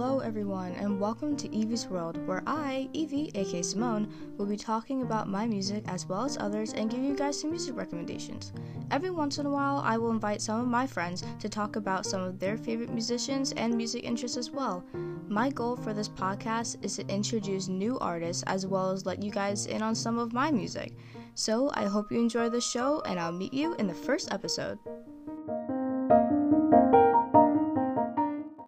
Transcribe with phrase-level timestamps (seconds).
[0.00, 5.02] Hello, everyone, and welcome to EVEI's World, where I, EVEI, aka Simone, will be talking
[5.02, 8.52] about my music as well as others and give you guys some music recommendations.
[8.92, 12.06] Every once in a while, I will invite some of my friends to talk about
[12.06, 14.84] some of their favorite musicians and music interests as well.
[15.26, 19.32] My goal for this podcast is to introduce new artists as well as let you
[19.32, 20.94] guys in on some of my music.
[21.34, 24.78] So I hope you enjoy the show, and I'll meet you in the first episode.